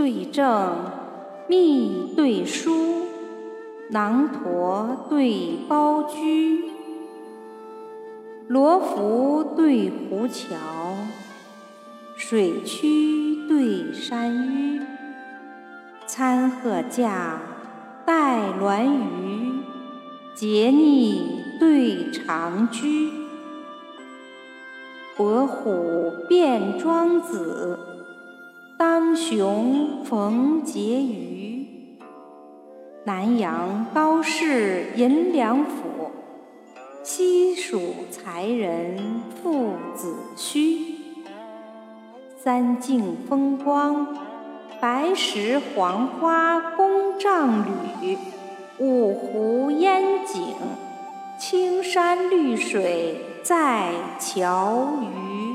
[0.00, 0.76] 对正，
[1.46, 3.04] 密对疏，
[3.90, 6.64] 囊驼对包居，
[8.48, 10.56] 罗浮对湖桥，
[12.16, 14.80] 水曲对山迂，
[16.06, 17.38] 参鹤驾，
[18.06, 19.52] 带鸾鱼，
[20.34, 23.12] 结逆对长居。
[25.14, 27.78] 伯虎变庄子，
[28.80, 31.66] 当雄逢婕妤。
[33.04, 36.10] 南阳高士银两府，
[37.02, 40.94] 西蜀才人父子虚。
[42.42, 44.16] 三径风光，
[44.80, 47.62] 白石黄花宫帐
[48.00, 48.16] 履；
[48.78, 50.54] 五湖烟景，
[51.38, 55.49] 青山绿水在樵渔。